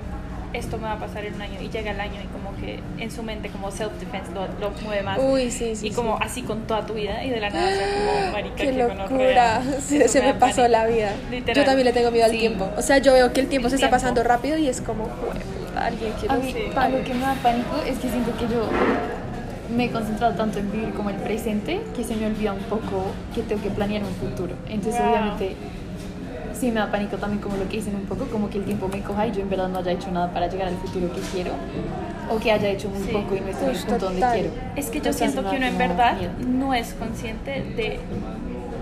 esto 0.54 0.78
me 0.78 0.84
va 0.84 0.92
a 0.94 0.98
pasar 0.98 1.24
en 1.26 1.34
un 1.34 1.42
año 1.42 1.60
y 1.60 1.68
llega 1.68 1.90
el 1.90 2.00
año 2.00 2.14
y 2.24 2.26
como 2.28 2.56
que 2.56 2.80
en 3.02 3.10
su 3.10 3.22
mente 3.22 3.50
como 3.50 3.70
self-defense 3.70 4.32
lo, 4.32 4.46
lo 4.60 4.70
mueve 4.82 5.02
más. 5.02 5.18
Uy, 5.20 5.50
sí, 5.50 5.76
sí. 5.76 5.88
y 5.88 5.90
como 5.90 6.16
sí. 6.16 6.22
así 6.24 6.42
con 6.42 6.62
toda 6.66 6.86
tu 6.86 6.94
vida 6.94 7.22
y 7.22 7.28
de 7.28 7.38
la 7.38 7.50
nada 7.50 7.66
o 7.66 7.74
sea 7.74 7.86
como 7.86 8.32
marica 8.32 8.54
Qué 8.56 8.64
qué 8.66 8.72
locura. 8.72 9.62
Sí, 9.86 9.96
Eso 10.02 10.12
se 10.14 10.22
me 10.22 10.32
pasó 10.34 10.62
pánico. 10.62 10.68
la 10.68 10.86
vida. 10.86 11.10
Literal. 11.30 11.54
Yo 11.56 11.64
también 11.64 11.84
le 11.86 11.92
tengo 11.92 12.10
miedo 12.10 12.24
al 12.24 12.30
Sí. 12.30 12.38
tiempo. 12.38 12.70
O 12.78 12.82
sea, 12.82 12.96
yo 12.98 13.12
veo 13.12 13.30
que 13.34 13.40
el 13.40 13.48
tiempo 13.48 13.66
El 13.66 13.70
se 13.72 13.76
está 13.76 13.88
tiempo. 13.88 13.96
pasando 14.02 14.22
rápido 14.22 14.56
y 14.56 14.68
es 14.68 14.80
como, 14.80 15.04
"Jueputa, 15.04 15.84
alguien 15.84 16.12
quiere 16.18 16.34
A 16.34 16.38
mí, 16.38 16.50
Sí. 16.52 16.62
a 16.74 16.88
lo 16.88 17.04
que 17.04 17.12
me 17.14 17.20
da 17.20 17.34
pánico 17.42 17.76
es 17.86 17.98
que 17.98 18.08
siento 18.08 18.34
que 18.38 18.48
yo 18.48 18.70
me 19.74 19.84
he 19.86 19.90
concentrado 19.90 20.34
tanto 20.34 20.58
en 20.58 20.70
vivir 20.72 20.90
como 20.94 21.10
el 21.10 21.16
presente 21.16 21.80
que 21.94 22.02
se 22.04 22.16
me 22.16 22.26
olvida 22.26 22.52
un 22.52 22.60
poco 22.64 23.04
que 23.34 23.42
tengo 23.42 23.62
que 23.62 23.70
planear 23.70 24.02
un 24.02 24.14
futuro. 24.14 24.54
Entonces, 24.68 25.00
Wow. 25.00 25.10
obviamente, 25.10 25.56
sí 26.58 26.70
me 26.72 26.80
da 26.80 26.90
pánico 26.90 27.16
también 27.18 27.42
como 27.42 27.56
lo 27.56 27.68
que 27.68 27.76
dicen 27.76 27.94
un 27.94 28.02
poco, 28.06 28.24
como 28.26 28.48
que 28.50 28.58
el 28.58 28.64
tiempo 28.64 28.88
me 28.88 29.00
coja 29.02 29.26
y 29.26 29.32
yo 29.32 29.42
en 29.42 29.50
verdad 29.50 29.68
no 29.68 29.78
haya 29.78 29.92
hecho 29.92 30.10
nada 30.10 30.32
para 30.32 30.48
llegar 30.48 30.68
al 30.68 30.76
futuro 30.76 31.12
que 31.12 31.20
quiero 31.32 31.52
o 32.30 32.38
que 32.38 32.50
haya 32.52 32.68
hecho 32.68 32.88
muy 32.88 33.02
Sí. 33.06 33.10
poco 33.12 33.36
y 33.36 33.40
no 33.40 33.48
estoy 33.48 33.68
en 33.70 33.76
el 33.76 33.82
punto 33.82 34.04
donde 34.06 34.20
total. 34.20 34.34
quiero. 34.38 34.50
Es 34.76 34.86
que 34.86 34.92
yo 34.92 34.96
Entonces, 34.98 35.16
siento 35.32 35.50
que 35.50 35.56
uno 35.56 35.66
en 35.66 35.78
verdad 35.78 36.16
miedo. 36.18 36.32
no 36.46 36.74
es 36.74 36.94
consciente 36.94 37.50
de, 37.76 38.00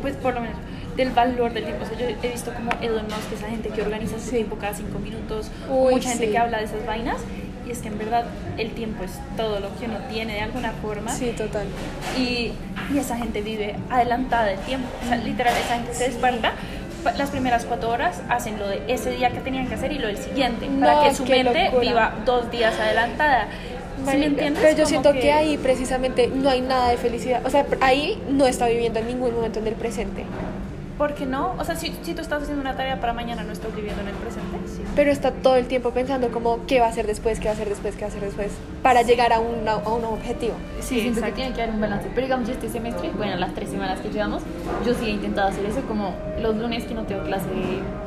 pues 0.03 0.15
por 0.17 0.35
lo 0.35 0.41
menos, 0.41 0.57
del 0.97 1.11
valor 1.11 1.53
del 1.53 1.65
tiempo. 1.65 1.85
O 1.85 1.87
sea, 1.87 1.99
yo 1.99 2.07
he 2.23 2.33
visto 2.33 2.53
como 2.55 2.71
Elon 2.81 3.05
Musk, 3.05 3.33
esa 3.35 3.49
gente 3.49 3.69
que 3.69 3.83
organiza 3.83 4.19
su 4.19 4.31
Sí. 4.31 4.37
tiempo 4.37 4.57
cada 4.57 4.73
cinco 4.75 4.99
minutos, 4.99 5.51
Uy, 5.69 5.95
mucha 5.95 6.09
gente 6.11 6.27
sí. 6.27 6.33
que 6.33 6.39
habla 6.39 6.59
de 6.59 6.65
esas 6.65 6.87
vainas. 6.87 7.19
Y 7.67 7.71
es 7.73 7.79
que 7.79 7.89
en 7.89 7.99
verdad 7.99 8.25
el 8.59 8.71
tiempo 8.73 9.03
es 9.03 9.11
todo 9.37 9.59
lo 9.61 9.77
que 9.77 9.87
uno 9.87 9.97
tiene 10.09 10.35
de 10.35 10.41
alguna 10.41 10.71
forma. 10.73 11.11
Sí, 11.11 11.33
total. 11.37 11.67
Y, 12.17 12.53
y 12.95 12.99
esa 12.99 13.17
gente 13.17 13.43
vive 13.43 13.75
adelantada 13.91 14.45
del 14.45 14.59
tiempo. 14.61 14.87
O 15.05 15.09
sea, 15.09 15.17
literal, 15.17 15.53
esa 15.57 15.75
gente 15.75 15.93
se 15.95 16.05
despierta. 16.05 16.53
Las 17.19 17.31
primeras 17.31 17.65
cuatro 17.65 17.91
horas 17.91 18.21
hacen 18.29 18.59
lo 18.59 18.67
de 18.69 18.83
ese 18.89 19.11
día 19.11 19.31
que 19.31 19.39
tenían 19.41 19.67
que 19.69 19.75
hacer 19.75 19.93
y 19.93 19.99
lo 19.99 20.07
del 20.09 20.19
siguiente, 20.19 20.67
No, 20.69 20.87
para 20.87 21.09
que 21.09 21.15
su 21.15 21.25
mente 21.25 21.65
locura. 21.67 21.81
viva 21.81 22.15
dos 22.25 22.51
días 22.51 22.79
adelantada. 22.79 23.47
¿Sí 24.11 24.17
me 24.17 24.27
entiendes? 24.27 24.63
Pero 24.63 24.71
yo 24.77 24.85
Como 24.85 24.89
siento 24.89 25.13
que... 25.13 25.33
ahí 25.33 25.57
precisamente 25.57 26.29
no 26.29 26.51
hay 26.51 26.61
nada 26.61 26.89
de 26.91 26.97
felicidad. 26.97 27.45
O 27.47 27.51
sea, 27.51 27.65
ahí 27.81 28.21
no 28.31 28.47
está 28.47 28.67
viviendo 28.67 28.99
en 29.01 29.07
ningún 29.09 29.35
momento 29.35 29.59
en 29.61 29.67
el 29.69 29.75
presente. 29.75 30.25
¿Por 30.99 31.15
qué 31.15 31.27
no? 31.27 31.55
O 31.59 31.65
sea, 31.65 31.77
si, 31.77 31.93
si 32.03 32.15
tú 32.15 32.23
estás 32.23 32.43
haciendo 32.43 32.61
una 32.63 32.77
tarea 32.77 33.01
para 33.01 33.13
mañana, 33.13 33.43
¿no 33.45 33.53
estás 33.53 33.75
viviendo 33.75 34.01
en 34.03 34.09
el 34.09 34.15
presente? 34.15 34.56
Pero 34.97 35.11
está 35.13 35.31
todo 35.31 35.57
el 35.57 35.67
tiempo 35.67 35.91
pensando 35.91 36.31
como 36.31 36.65
qué 36.67 36.81
va 36.81 36.87
a 36.87 36.89
hacer 36.89 37.07
después, 37.07 37.39
qué 37.39 37.45
va 37.49 37.51
a 37.51 37.55
hacer 37.55 37.69
después, 37.69 37.95
qué 37.97 38.01
va 38.01 38.07
a 38.07 38.09
hacer 38.11 38.23
después. 38.23 38.49
Para 38.83 39.03
llegar 39.03 39.33
a, 39.33 39.41
una- 39.41 39.73
a 39.73 39.93
un 39.93 40.05
objetivo. 40.05 40.55
Sí, 40.81 41.01
siento 41.03 41.21
que 41.21 41.33
tiene 41.33 41.53
que 41.55 41.61
haber 41.63 41.75
un 41.75 41.81
balance. 41.83 42.09
Pero 42.15 42.27
digamos, 42.27 42.49
yo 42.49 42.55
este 42.55 42.69
semestre, 42.71 43.11
bueno, 43.17 43.37
las 43.37 43.53
tres 43.55 43.69
semanas 43.69 44.01
que 44.01 44.09
llevamos, 44.09 44.43
yo 44.87 44.95
sí 44.95 45.05
he 45.07 45.11
intentado 45.11 45.49
hacer 45.49 45.67
eso, 45.67 45.83
como 45.83 46.15
los 46.41 46.57
lunes 46.57 46.85
que 46.85 46.95
no 46.95 47.03
tengo 47.03 47.23
clase, 47.25 47.45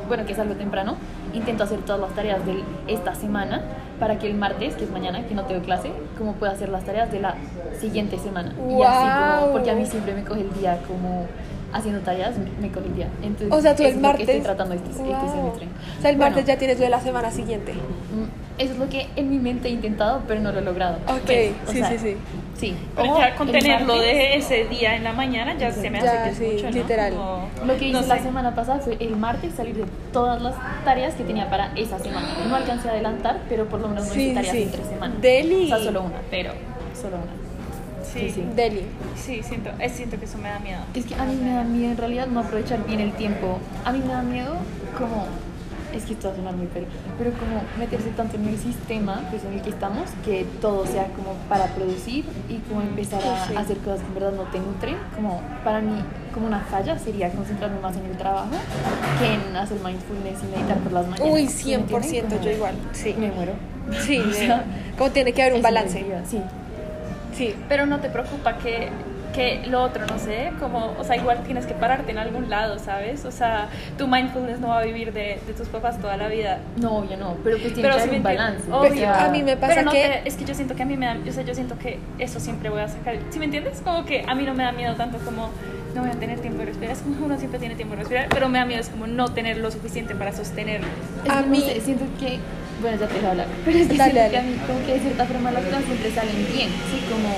bueno, 0.08 0.26
que 0.26 0.34
salgo 0.34 0.54
temprano, 0.54 0.96
intento 1.32 1.62
hacer 1.62 1.78
todas 1.80 2.00
las 2.00 2.10
tareas 2.10 2.44
de 2.44 2.60
esta 2.88 3.14
semana 3.14 3.62
para 4.00 4.18
que 4.18 4.26
el 4.26 4.34
martes, 4.34 4.74
que 4.74 4.82
es 4.84 4.90
mañana, 4.90 5.24
que 5.28 5.34
no 5.36 5.44
tengo 5.44 5.62
clase, 5.62 5.92
como 6.18 6.32
pueda 6.32 6.52
hacer 6.52 6.70
las 6.70 6.84
tareas 6.84 7.12
de 7.12 7.20
la 7.20 7.36
siguiente 7.80 8.18
semana. 8.18 8.52
Y 8.68 8.82
así 8.82 9.40
como, 9.40 9.52
porque 9.52 9.70
a 9.70 9.74
mí 9.76 9.86
siempre 9.86 10.12
me 10.14 10.24
coge 10.24 10.40
el 10.40 10.52
día 10.54 10.80
como 10.88 11.26
haciendo 11.72 12.00
tareas, 12.00 12.34
me 12.60 12.70
coge 12.70 12.86
el 12.86 12.96
día. 12.96 13.08
Entonces, 13.22 13.48
O 13.52 13.60
sea, 13.60 13.74
tú 13.76 13.84
el 13.84 13.96
martes. 13.98 14.28
estoy 14.28 14.40
tratando 14.42 14.74
este, 14.74 14.90
este 14.90 15.02
Wow. 15.02 15.30
semestre. 15.30 15.68
O 15.98 16.00
sea, 16.02 16.10
el 16.10 16.16
Bueno, 16.16 16.30
martes 16.30 16.44
ya 16.46 16.56
tienes 16.58 16.78
lo 16.78 16.84
de 16.84 16.90
la 16.90 17.00
semana 17.00 17.30
siguiente. 17.30 17.72
mm, 17.72 18.40
Eso 18.60 18.72
es 18.74 18.78
lo 18.78 18.90
que 18.90 19.08
en 19.16 19.30
mi 19.30 19.38
mente 19.38 19.68
he 19.68 19.70
intentado, 19.70 20.20
pero 20.28 20.38
no 20.42 20.52
lo 20.52 20.58
he 20.58 20.62
logrado. 20.62 20.96
Ok, 21.06 21.20
Pues, 21.24 21.50
sí, 21.68 21.78
sea, 21.78 21.88
sí, 21.92 21.98
sí. 21.98 22.16
Sí. 22.58 22.74
Pero 22.94 23.16
ya 23.18 23.34
con 23.34 23.50
tenerlo 23.50 23.94
martes- 23.94 24.02
de 24.14 24.36
ese 24.36 24.64
día 24.64 24.96
en 24.96 25.04
la 25.04 25.14
mañana 25.14 25.56
ya 25.56 25.72
se 25.72 25.88
me 25.88 25.96
hace 25.96 26.06
Ya, 26.06 26.24
que 26.24 26.30
es 26.30 26.36
sí, 26.36 26.44
mucho, 26.52 26.64
¿no? 26.64 26.70
literal. 26.72 27.14
Como- 27.14 27.48
Lo 27.66 27.76
que 27.78 27.84
hice 27.88 28.00
no 28.02 28.06
la 28.06 28.16
sé. 28.18 28.22
semana 28.22 28.54
pasada 28.54 28.80
fue 28.80 28.98
el 29.00 29.16
martes 29.16 29.54
salir 29.54 29.76
de 29.76 29.84
todas 30.12 30.42
las 30.42 30.54
tareas 30.84 31.14
que 31.14 31.24
tenía 31.24 31.48
para 31.48 31.72
esa 31.74 31.98
semana. 32.00 32.28
No 32.46 32.54
alcancé 32.54 32.88
a 32.88 32.92
adelantar, 32.92 33.38
pero 33.48 33.64
por 33.66 33.80
lo 33.80 33.88
menos 33.88 34.06
no 34.08 34.12
Sí, 34.12 34.24
hice 34.24 34.34
tareas 34.34 34.54
sí. 34.54 34.62
en 34.64 34.70
tres 34.72 34.86
semanas. 34.88 35.20
Deli. 35.22 35.64
O 35.64 35.68
sea, 35.68 35.78
solo 35.78 36.02
una, 36.02 36.16
pero 36.30 36.50
solo 37.00 37.16
una. 37.16 37.39
Sí, 38.12 38.30
Sí. 38.30 38.44
Deli. 38.56 38.82
Sí, 39.16 39.42
siento, 39.42 39.70
es, 39.78 39.92
siento 39.92 40.18
que 40.18 40.24
eso 40.24 40.38
me 40.38 40.48
da 40.48 40.58
miedo. 40.58 40.80
Es 40.94 41.04
que 41.06 41.14
a 41.14 41.24
mí 41.24 41.36
me 41.42 41.50
da 41.54 41.62
miedo 41.64 41.92
en 41.92 41.96
realidad 41.98 42.26
no 42.26 42.40
aprovechar 42.40 42.84
bien 42.86 43.00
el 43.00 43.12
tiempo. 43.12 43.58
A 43.84 43.92
mí 43.92 44.00
me 44.00 44.12
da 44.12 44.22
miedo 44.22 44.54
como... 44.98 45.26
Es 45.94 46.04
que 46.04 46.12
esto 46.12 46.28
va 46.28 46.34
a 46.34 46.36
sonar 46.36 46.54
muy 46.54 46.68
feo, 46.68 46.84
pero 47.18 47.32
como 47.32 47.60
meterse 47.76 48.10
tanto 48.10 48.36
en 48.36 48.46
el 48.46 48.56
sistema 48.56 49.22
pues, 49.28 49.42
en 49.44 49.54
el 49.54 49.60
que 49.62 49.70
estamos, 49.70 50.08
que 50.24 50.46
todo 50.60 50.86
sea 50.86 51.06
como 51.16 51.34
para 51.48 51.66
producir 51.74 52.24
y 52.48 52.58
como 52.68 52.82
empezar 52.82 53.20
a 53.24 53.44
Sí. 53.48 53.56
hacer 53.56 53.76
cosas 53.78 53.98
que 53.98 54.06
en 54.06 54.14
verdad 54.14 54.32
no 54.36 54.44
te 54.52 54.60
nutren. 54.60 54.94
Como 55.16 55.42
para 55.64 55.80
mí, 55.80 56.00
como 56.32 56.46
una 56.46 56.60
falla 56.60 56.96
sería 56.96 57.32
concentrarme 57.32 57.80
más 57.80 57.96
en 57.96 58.04
el 58.06 58.16
trabajo 58.16 58.50
que 59.18 59.34
en 59.34 59.56
hacer 59.56 59.78
mindfulness 59.84 60.38
y 60.44 60.56
meditar 60.56 60.78
por 60.78 60.92
las 60.92 61.08
mañanas. 61.08 61.32
Uy, 61.34 61.48
¿Sí 61.48 61.70
me 61.76 61.78
100% 61.82 62.04
entienden? 62.04 62.30
Como 62.38 62.44
yo 62.44 62.50
igual. 62.52 62.74
Sí. 62.92 63.14
Me 63.18 63.32
muero. 63.32 63.52
Sí, 64.06 64.18
O 64.30 64.32
sea, 64.32 64.64
como 64.96 65.10
tiene 65.10 65.32
que 65.32 65.42
haber 65.42 65.54
un 65.54 65.62
balance. 65.62 66.04
Sí. 66.24 66.40
Sí. 67.40 67.54
Pero 67.68 67.86
no 67.86 68.00
te 68.00 68.10
preocupa 68.10 68.58
que, 68.58 68.88
que 69.34 69.62
lo 69.66 69.82
otro, 69.82 70.04
no 70.06 70.18
sé, 70.18 70.52
como, 70.60 70.94
o 70.98 71.04
sea, 71.04 71.16
igual 71.16 71.42
tienes 71.44 71.64
que 71.64 71.72
pararte 71.72 72.10
en 72.10 72.18
algún 72.18 72.50
lado, 72.50 72.78
¿sabes? 72.78 73.24
O 73.24 73.30
sea, 73.30 73.68
tu 73.96 74.06
mindfulness 74.08 74.60
no 74.60 74.68
va 74.68 74.80
a 74.80 74.82
vivir 74.84 75.12
de, 75.12 75.38
de 75.46 75.52
tus 75.56 75.68
papás 75.68 75.98
toda 76.00 76.16
la 76.16 76.28
vida. 76.28 76.58
No, 76.80 76.96
obvio 76.98 77.16
no, 77.16 77.36
pero 77.42 77.56
pues 77.58 77.72
tiene 77.72 77.88
Pero 77.88 77.96
que 77.96 78.02
haber 78.02 78.16
un 78.18 78.22
balance. 78.22 78.70
Obvio. 78.72 79.08
A 79.08 79.28
mí 79.30 79.42
me 79.42 79.56
pasa 79.56 79.72
Pero 79.74 79.84
no 79.86 79.92
que... 79.92 79.98
te- 80.22 80.28
es 80.28 80.36
que 80.36 80.44
yo 80.44 80.54
siento 80.54 80.74
que 80.76 80.82
a 80.82 80.86
mí 80.86 80.96
me 80.96 81.06
da, 81.06 81.16
o 81.28 81.32
sea, 81.32 81.42
yo 81.44 81.54
siento 81.54 81.78
que 81.78 81.98
eso 82.18 82.40
siempre 82.40 82.68
voy 82.68 82.80
a 82.82 82.88
sacar. 82.88 83.16
¿Sí 83.30 83.38
me 83.38 83.46
entiendes? 83.46 83.80
Como 83.84 84.04
que 84.04 84.24
a 84.28 84.34
mí 84.34 84.44
no 84.44 84.52
me 84.54 84.64
da 84.64 84.72
miedo 84.72 84.94
tanto 84.96 85.16
como 85.18 85.48
no 85.94 86.02
voy 86.02 86.10
a 86.10 86.14
tener 86.14 86.38
tiempo 86.40 86.58
de 86.60 86.66
respirar. 86.66 86.92
Es 86.92 87.00
como 87.00 87.24
uno 87.26 87.38
siempre 87.38 87.58
tiene 87.58 87.74
tiempo 87.74 87.94
de 87.94 88.00
respirar, 88.00 88.28
pero 88.28 88.48
me 88.48 88.58
da 88.58 88.64
miedo 88.66 88.80
es 88.80 88.88
como 88.90 89.06
no 89.06 89.28
tener 89.32 89.56
lo 89.58 89.70
suficiente 89.70 90.14
para 90.14 90.32
sostenerlo. 90.32 90.86
Es 91.24 91.30
A 91.30 91.36
que 91.36 91.40
no 91.42 91.46
mí- 91.48 91.60
sé, 91.62 91.80
siento 91.80 92.04
que, 92.20 92.38
bueno, 92.80 92.96
ya 92.98 93.06
te 93.06 93.14
dejo 93.14 93.28
hablar, 93.28 93.46
pero 93.64 93.78
es 93.78 93.88
que 93.88 93.96
Dale, 93.96 94.12
siento 94.12 94.20
dale. 94.20 94.30
que 94.30 94.38
a 94.38 94.42
mí 94.42 94.52
como 94.66 94.78
que 94.86 94.92
de 94.94 95.00
cierta 95.00 95.24
forma 95.26 95.50
las 95.50 95.64
cosas 95.64 95.84
siempre 95.84 96.10
salen 96.12 96.38
bien, 96.52 96.68
sí, 96.90 96.98
como 97.10 97.30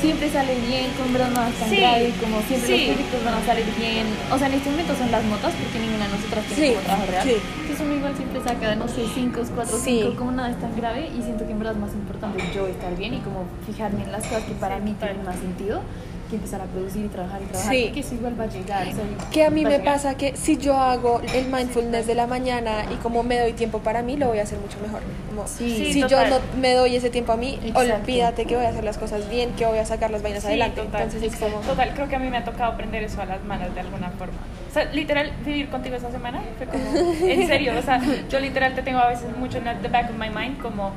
siempre 0.00 0.30
sale 0.30 0.54
bien, 0.62 0.86
con 0.94 1.10
es 1.10 1.54
tan 1.58 1.70
Sí. 1.70 1.76
grave, 1.78 2.12
como 2.22 2.40
siempre 2.46 2.68
Sí. 2.70 2.86
los 2.86 2.94
proyectos 2.94 3.24
van 3.24 3.34
a 3.34 3.42
salir 3.44 3.66
bien. 3.78 4.06
O 4.30 4.38
sea, 4.38 4.46
en 4.46 4.54
este 4.54 4.70
momento 4.70 4.94
son 4.94 5.10
las 5.10 5.24
motas 5.24 5.52
porque 5.58 5.78
ninguna 5.82 6.06
de 6.06 6.12
nosotras 6.14 6.44
tiene 6.46 6.62
Sí, 6.62 6.68
como 6.70 6.86
trabajo 6.86 7.06
real. 7.10 7.26
Entonces 7.28 7.80
uno 7.82 7.94
igual 7.98 8.14
siempre 8.14 8.38
saca, 8.46 8.74
no 8.76 8.86
sé, 8.86 9.02
5, 9.12 9.40
4, 9.42 9.76
Sí. 9.78 9.98
5, 10.06 10.14
como 10.16 10.30
nada 10.32 10.50
es 10.54 10.60
tan 10.62 10.70
grave 10.76 11.10
y 11.10 11.18
siento 11.22 11.42
que 11.46 11.50
en 11.52 11.58
verdad 11.58 11.74
es 11.74 11.80
más 11.82 11.92
importante 11.98 12.38
yo 12.54 12.66
estar 12.68 12.94
bien 12.94 13.14
y 13.14 13.20
como 13.26 13.42
fijarme 13.66 14.04
en 14.06 14.12
las 14.12 14.22
cosas 14.22 14.44
que 14.46 14.54
para 14.54 14.78
mí 14.78 14.94
tienen 15.02 15.24
más 15.26 15.34
sentido 15.42 15.82
que 16.28 16.36
empezar 16.36 16.60
a 16.60 16.64
producir 16.64 17.04
y 17.04 17.08
trabajar 17.08 17.40
y 17.42 17.46
trabajar. 17.46 17.72
Sí. 17.74 17.82
Porque 17.86 18.00
eso 18.00 18.14
igual 18.14 18.40
va 18.40 18.44
a 18.44 18.48
llegar. 18.48 18.88
o 18.88 18.92
sea, 18.92 19.30
Que 19.30 19.44
a 19.44 19.50
mí 19.50 19.64
me 19.64 19.70
llegar. 19.70 19.84
pasa 19.94 20.16
que 20.16 20.36
si 20.36 20.56
yo 20.56 20.76
hago 20.76 21.20
el 21.34 21.46
mindfulness 21.48 22.06
de 22.06 22.14
la 22.14 22.26
mañana 22.26 22.84
y 22.92 22.96
como 22.96 23.22
me 23.22 23.38
doy 23.38 23.52
tiempo 23.54 23.78
para 23.80 24.02
mí, 24.02 24.16
lo 24.16 24.28
voy 24.28 24.38
a 24.38 24.42
hacer 24.42 24.58
mucho 24.58 24.78
mejor. 24.80 25.00
Como 25.28 25.46
Sí. 25.46 25.76
Sí, 25.76 25.92
si 25.94 26.00
yo 26.02 26.08
total. 26.08 26.30
no 26.30 26.60
me 26.60 26.74
doy 26.74 26.96
ese 26.96 27.10
tiempo 27.10 27.32
a 27.32 27.36
mí, 27.36 27.58
Exacto. 27.64 27.94
olvídate 27.94 28.44
que 28.44 28.56
voy 28.56 28.64
a 28.66 28.68
hacer 28.70 28.84
las 28.84 28.98
cosas 28.98 29.28
bien, 29.30 29.52
que 29.52 29.64
voy 29.66 29.78
a 29.78 29.84
sacar 29.86 30.10
las 30.10 30.22
vainas 30.22 30.42
Sí, 30.42 30.48
adelante. 30.48 30.82
total. 30.82 31.02
Entonces 31.02 31.32
es 31.32 31.38
como... 31.40 31.58
Total, 31.60 31.92
creo 31.94 32.08
que 32.08 32.16
a 32.16 32.18
mí 32.18 32.28
me 32.28 32.36
ha 32.38 32.44
tocado 32.44 32.72
aprender 32.72 33.02
eso 33.02 33.20
a 33.22 33.24
las 33.26 33.42
manos 33.44 33.74
de 33.74 33.80
alguna 33.80 34.10
forma. 34.10 34.36
O 34.68 34.72
sea, 34.74 34.84
literal, 34.92 35.32
vivir 35.46 35.68
contigo 35.70 35.96
esa 35.96 36.10
semana 36.10 36.42
fue 36.58 36.66
como, 36.66 36.84
en 37.26 37.46
serio, 37.46 37.72
o 37.78 37.82
sea, 37.82 38.00
yo 38.28 38.38
literal 38.38 38.74
te 38.74 38.82
tengo 38.82 38.98
a 38.98 39.08
veces 39.08 39.34
mucho 39.38 39.58
en 39.58 39.64
the 39.80 39.88
back 39.88 40.10
of 40.10 40.16
my 40.18 40.28
mind 40.28 40.58
como, 40.60 40.92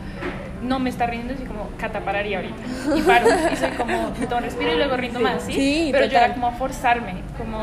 no 0.63 0.79
me 0.79 0.89
está 0.89 1.05
riendo, 1.07 1.33
y 1.33 1.45
como, 1.45 1.69
Cata, 1.77 2.01
pararía 2.01 2.37
ahorita. 2.37 2.55
Y 2.95 3.01
paro, 3.01 3.27
y 3.51 3.55
soy 3.55 3.71
como, 3.71 4.11
me 4.19 4.25
tomo 4.27 4.37
un 4.37 4.43
respiro 4.43 4.73
y 4.73 4.77
luego 4.77 4.95
rindo 4.97 5.19
más, 5.19 5.43
¿sí? 5.43 5.53
Sí, 5.53 5.89
Pero 5.91 6.05
yo 6.05 6.11
total. 6.11 6.25
era 6.25 6.33
como 6.35 6.51
forzarme, 6.53 7.15
como, 7.37 7.59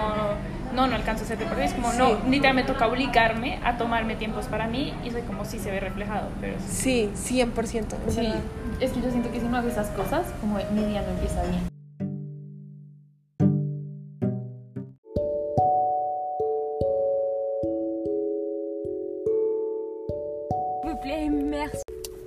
no, 0.75 0.87
no 0.87 0.95
alcanzo 0.97 1.23
a 1.23 1.25
hacerte 1.27 1.45
porque 1.47 1.65
es 1.65 1.73
como, 1.75 1.91
Sí. 1.93 1.99
no, 1.99 2.19
literal 2.31 2.55
me 2.57 2.63
toca 2.65 2.87
obligarme 2.87 3.59
a 3.65 3.77
tomarme 3.79 4.17
tiempos 4.17 4.47
para 4.47 4.67
mí 4.67 4.93
y 5.05 5.11
soy 5.11 5.23
como, 5.23 5.45
sí 5.45 5.59
se 5.59 5.71
ve 5.71 5.81
reflejado, 5.81 6.29
pero 6.41 6.55
sí. 6.69 7.11
Sí, 7.15 7.35
100%. 7.43 7.97
en 8.07 8.11
Sí, 8.13 8.21
verdad. 8.21 8.37
es 8.81 8.91
que 8.93 9.01
yo 9.01 9.11
siento 9.11 9.31
que 9.33 9.41
si 9.41 9.47
no 9.47 9.57
hago 9.59 9.69
esas 9.69 9.89
cosas, 9.89 10.27
como 10.41 10.57
mi 10.73 10.85
día 10.85 11.03
no 11.03 11.11
empieza 11.13 11.43
bien. 11.45 11.69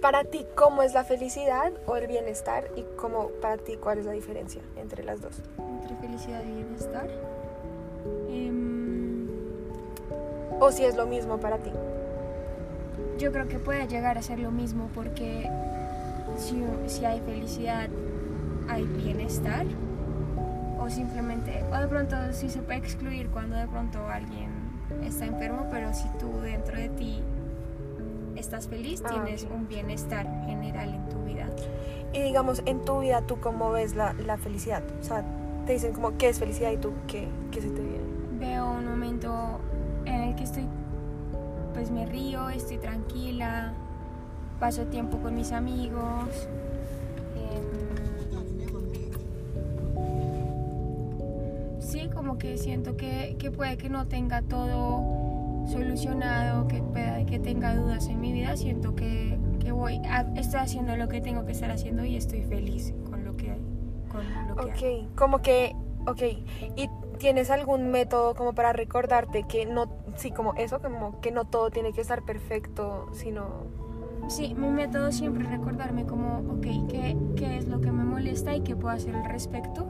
Para 0.01 0.23
ti, 0.23 0.45
¿cómo 0.55 0.81
es 0.81 0.93
la 0.93 1.03
felicidad 1.03 1.71
o 1.85 1.95
el 1.95 2.07
bienestar? 2.07 2.63
Y 2.75 2.83
cómo, 2.97 3.27
para 3.39 3.57
ti, 3.57 3.77
¿cuál 3.77 3.99
es 3.99 4.05
la 4.05 4.13
diferencia 4.13 4.61
entre 4.75 5.03
las 5.03 5.21
dos? 5.21 5.41
entre 5.59 5.95
felicidad 5.97 6.41
y 6.43 6.53
bienestar. 6.53 7.07
Em, 8.29 9.27
O 10.59 10.71
si 10.71 10.85
es 10.85 10.95
lo 10.95 11.05
mismo 11.07 11.37
para 11.39 11.57
ti. 11.57 11.71
yo 13.17 13.31
creo 13.31 13.47
que 13.47 13.59
puede 13.59 13.87
llegar 13.87 14.17
a 14.17 14.21
ser 14.23 14.39
lo 14.39 14.49
mismo 14.51 14.89
porque 14.95 15.47
si, 16.37 16.63
si 16.87 17.05
hay 17.05 17.19
felicidad, 17.21 17.87
hay 18.67 18.83
bienestar. 18.83 19.65
O 20.79 20.89
simplemente, 20.89 21.63
o 21.71 21.77
de 21.77 21.87
pronto 21.87 22.15
sí 22.31 22.49
se 22.49 22.61
puede 22.63 22.79
excluir 22.79 23.29
cuando 23.29 23.55
de 23.55 23.67
pronto 23.67 23.99
alguien 24.07 24.49
está 25.03 25.25
enfermo, 25.25 25.67
pero 25.71 25.93
si 25.93 26.07
tú 26.19 26.41
dentro 26.41 26.75
de 26.75 26.89
ti 26.89 27.23
estás 28.41 28.67
feliz, 28.67 29.01
tienes 29.03 29.47
un 29.49 29.67
bienestar 29.67 30.27
general 30.45 30.93
en 30.93 31.09
tu 31.09 31.23
vida. 31.23 31.47
Y 32.13 32.21
digamos, 32.21 32.61
en 32.65 32.83
tu 32.83 32.99
vida, 32.99 33.21
¿tú 33.21 33.39
cómo 33.39 33.71
ves 33.71 33.95
la, 33.95 34.13
la 34.13 34.37
felicidad? 34.37 34.83
O 34.99 35.03
sea, 35.03 35.23
te 35.65 35.73
dicen 35.73 35.93
como, 35.93 36.17
¿qué 36.17 36.29
es 36.29 36.39
felicidad? 36.39 36.71
Y 36.71 36.77
tú, 36.77 36.91
¿qué, 37.07 37.27
qué 37.51 37.61
se 37.61 37.69
te 37.69 37.81
viene? 37.81 38.03
Veo 38.39 38.71
un 38.71 38.85
momento 38.85 39.61
en 40.05 40.15
el 40.15 40.35
que 40.35 40.43
estoy, 40.43 40.65
pues 41.73 41.89
me 41.91 42.05
río, 42.05 42.49
estoy 42.49 42.79
tranquila, 42.79 43.73
paso 44.59 44.85
tiempo 44.87 45.19
con 45.19 45.35
mis 45.35 45.51
amigos. 45.51 46.47
em, 47.35 47.91
sí, 51.79 52.09
como 52.13 52.37
que 52.37 52.57
siento 52.57 52.97
que, 52.97 53.35
que 53.39 53.51
puede 53.51 53.77
que 53.77 53.89
no 53.89 54.07
tenga 54.07 54.41
todo 54.41 55.20
solucionado, 55.67 56.67
que 56.67 56.81
pueda 56.81 57.25
que 57.25 57.39
tenga 57.39 57.75
dudas 57.75 58.07
en 58.07 58.19
mi 58.19 58.31
vida, 58.33 58.57
siento 58.57 58.95
que, 58.95 59.39
que 59.59 59.71
voy, 59.71 59.97
a- 60.09 60.27
estoy 60.35 60.59
haciendo 60.59 60.95
lo 60.97 61.07
que 61.07 61.21
tengo 61.21 61.45
que 61.45 61.51
estar 61.53 61.71
haciendo 61.71 62.03
y 62.03 62.15
estoy 62.17 62.41
feliz 62.41 62.93
con 63.09 63.23
lo 63.23 63.37
que, 63.37 63.55
con 64.11 64.23
lo 64.49 64.55
que. 64.73 65.05
Ok, 65.05 65.15
como 65.15 65.41
que, 65.41 65.73
ok. 66.07 66.21
¿Y 66.75 66.89
tienes 67.19 67.49
algún 67.51 67.89
método 67.91 68.35
como 68.35 68.53
para 68.53 68.73
recordarte 68.73 69.43
que 69.43 69.65
no, 69.65 69.89
sí, 70.15 70.31
como 70.31 70.55
eso, 70.55 70.81
como 70.81 71.21
que 71.21 71.31
no 71.31 71.45
todo 71.45 71.69
tiene 71.69 71.93
que 71.93 72.01
estar 72.01 72.23
perfecto, 72.23 73.07
sino... 73.13 73.81
Sí, 74.27 74.53
mi 74.55 74.69
método 74.69 75.11
siempre 75.11 75.43
es 75.43 75.49
recordarme 75.51 76.05
como, 76.05 76.39
ok, 76.53 76.89
¿qué, 76.89 77.17
qué 77.35 77.57
es 77.57 77.67
lo 77.67 77.79
que 77.81 77.91
me 77.91 78.03
molesta 78.03 78.55
y 78.55 78.61
qué 78.61 78.75
puedo 78.75 78.93
hacer 78.95 79.15
al 79.15 79.25
respecto? 79.25 79.85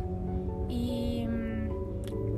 Y 0.68 1.26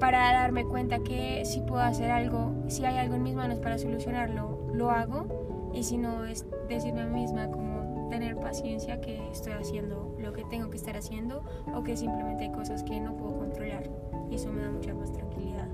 para 0.03 0.33
darme 0.33 0.65
cuenta 0.65 1.00
que 1.00 1.45
si 1.45 1.62
puedo 1.62 1.81
hacer 1.81 2.12
algo, 2.12 2.51
si 2.67 2.83
hay 2.83 2.98
algo 2.98 3.15
en 3.15 3.24
mis 3.24 3.36
manos 3.36 3.60
para 3.60 3.77
solucionarlo, 3.77 4.60
lo 4.74 4.89
hago. 4.91 5.72
Y 5.74 5.83
si 5.83 5.98
no, 5.98 6.25
es 6.25 6.45
decirme 6.67 7.03
a 7.03 7.05
mí 7.05 7.22
misma 7.22 7.50
como 7.50 8.10
tener 8.10 8.36
paciencia 8.36 9.00
que 9.00 9.31
estoy 9.31 9.53
haciendo 9.53 10.13
lo 10.19 10.33
que 10.33 10.43
tengo 10.43 10.69
que 10.69 10.75
estar 10.75 10.98
haciendo 10.98 11.41
o 11.74 11.83
que 11.83 11.95
simplemente 11.95 12.43
hay 12.43 12.51
cosas 12.51 12.83
que 12.83 13.00
no 13.00 13.15
puedo 13.15 13.38
controlar. 13.38 13.89
Y 14.29 14.36
eso 14.36 14.51
me 14.51 14.63
da 14.63 14.72
mucha 14.72 14.93
más 14.93 15.13
tranquilidad. 15.13 15.69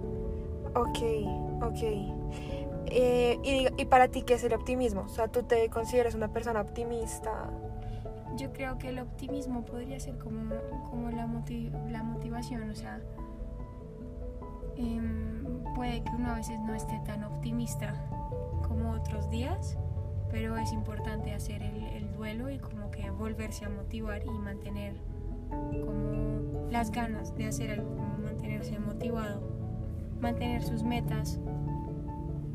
Ok, 0.76 1.64
ok. 1.64 1.82
Eh, 2.92 3.40
y, 3.44 3.82
y 3.82 3.86
para 3.86 4.10
ti, 4.10 4.22
¿qué 4.22 4.36
es 4.36 4.44
el 4.44 4.54
optimismo? 4.54 5.02
O 5.02 5.10
sea, 5.10 5.28
¿tú 5.30 5.42
te 5.42 5.68
consideras 5.70 6.14
una 6.14 6.28
persona 6.28 6.62
optimista? 6.62 7.50
Yo 8.38 8.54
creo 8.54 8.78
que 8.78 8.90
el 8.90 9.00
optimismo 9.00 9.66
podría 9.66 10.00
ser 10.00 10.20
como, 10.20 10.54
como 10.92 11.10
la, 11.10 11.26
motiv- 11.26 11.74
la 11.90 12.04
motivación, 12.04 12.70
o 12.70 12.76
sea, 12.76 13.02
em, 14.80 15.44
puede 15.76 16.02
que 16.04 16.12
uno 16.16 16.32
a 16.32 16.36
veces 16.36 16.60
no 16.60 16.74
esté 16.74 17.00
tan 17.06 17.24
optimista 17.24 17.94
como 18.68 18.92
otros 18.92 19.30
días, 19.30 19.78
pero 20.32 20.58
es 20.58 20.72
importante 20.74 21.34
hacer 21.34 21.62
el, 21.62 21.84
el 21.84 22.12
duelo 22.14 22.50
y 22.50 22.60
como 22.60 22.90
que 22.92 23.10
volverse 23.12 23.66
a 23.66 23.70
motivar 23.70 24.24
y 24.26 24.30
mantener 24.30 24.94
como 25.50 26.70
las 26.70 26.92
ganas 26.92 27.36
de 27.36 27.48
hacer 27.48 27.72
algo, 27.72 27.96
como 27.96 28.18
mantenerse 28.20 28.80
motivado, 28.80 29.42
mantener 30.22 30.62
sus 30.64 30.84
metas 30.84 31.40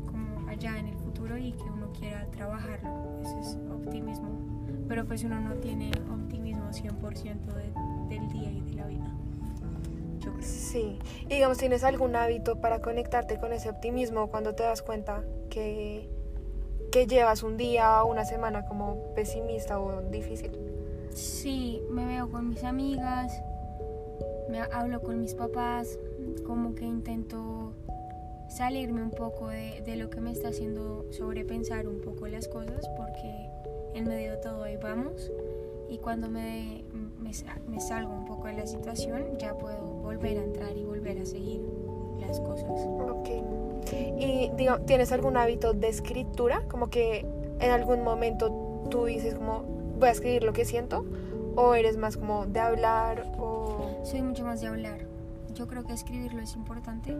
como 0.05 0.47
allá 0.47 0.77
en 0.79 0.87
el 0.87 0.97
futuro 0.97 1.37
y 1.37 1.51
que 1.53 1.63
uno 1.63 1.91
quiera 1.91 2.25
trabajarlo, 2.31 3.19
eso 3.21 3.39
es 3.39 3.57
optimismo 3.71 4.29
pero 4.87 5.03
pues 5.05 5.23
uno 5.23 5.41
no 5.41 5.55
tiene 5.55 5.89
optimismo 6.13 6.71
100% 6.71 7.53
de- 7.55 7.73
del 8.07 8.29
día 8.31 8.51
y 8.51 8.61
de 8.61 8.73
la 8.75 8.85
vida. 8.85 9.11
Yo 10.25 10.33
creo. 10.33 10.43
Sí. 10.43 10.99
Y 11.21 11.35
digamos, 11.35 11.57
¿tienes 11.57 11.83
algún 11.83 12.15
hábito 12.15 12.59
para 12.59 12.81
conectarte 12.81 13.37
con 13.37 13.53
ese 13.53 13.69
optimismo 13.69 14.29
cuando 14.29 14.55
te 14.55 14.63
das 14.63 14.81
cuenta 14.81 15.23
que, 15.49 16.09
que 16.91 17.07
llevas 17.07 17.43
un 17.43 17.57
día 17.57 18.03
o 18.03 18.11
una 18.11 18.25
semana 18.25 18.65
como 18.65 19.13
pesimista 19.13 19.79
o 19.79 20.01
difícil? 20.09 20.51
Sí, 21.13 21.81
me 21.89 22.05
veo 22.05 22.29
con 22.29 22.49
mis 22.49 22.63
amigas, 22.63 23.31
me 24.49 24.59
hablo 24.59 25.01
con 25.01 25.21
mis 25.21 25.33
papás, 25.33 25.97
como 26.45 26.75
que 26.75 26.85
intento 26.85 27.73
salirme 28.49 29.01
un 29.01 29.11
poco 29.11 29.47
de, 29.47 29.81
de 29.81 29.95
lo 29.95 30.09
que 30.09 30.21
me 30.21 30.31
está 30.31 30.49
haciendo 30.49 31.05
sobrepensar 31.11 31.87
un 31.87 32.01
poco 32.01 32.27
las 32.27 32.47
cosas 32.47 32.87
porque 32.95 33.49
en 33.93 34.07
medio 34.07 34.31
de 34.31 34.37
todo 34.37 34.63
ahí 34.63 34.77
vamos 34.77 35.31
y 35.89 35.97
cuando 35.97 36.29
me, 36.29 36.83
me, 37.25 37.31
me 37.67 37.79
salgo 37.81 38.13
un 38.13 38.25
poco 38.25 38.47
de 38.47 38.53
la 38.53 38.67
situación 38.67 39.37
ya 39.37 39.57
puedo 39.57 39.77
volver 39.77 40.37
a 40.37 40.43
entrar 40.43 40.77
y 40.77 40.83
volver 40.83 41.19
a 41.19 41.25
seguir 41.25 41.61
las 42.19 42.39
cosas. 42.39 42.69
Ok. 42.69 43.29
Y 44.17 44.51
digo, 44.55 44.79
¿tienes 44.81 45.11
algún 45.11 45.37
hábito 45.37 45.73
de 45.73 45.89
escritura? 45.89 46.61
Como 46.69 46.89
que 46.89 47.25
en 47.59 47.71
algún 47.71 48.03
momento 48.03 48.87
tú 48.89 49.05
dices 49.05 49.35
como, 49.35 49.63
voy 49.99 50.09
a 50.09 50.11
escribir 50.11 50.43
lo 50.43 50.53
que 50.53 50.65
siento. 50.65 51.05
¿O 51.55 51.73
eres 51.73 51.97
más 51.97 52.17
como 52.17 52.45
de 52.45 52.59
hablar? 52.59 53.33
O... 53.39 54.01
Soy 54.03 54.21
mucho 54.21 54.43
más 54.43 54.61
de 54.61 54.67
hablar. 54.67 54.99
Yo 55.53 55.67
creo 55.67 55.85
que 55.85 55.93
escribirlo 55.93 56.41
es 56.41 56.53
importante, 56.55 57.15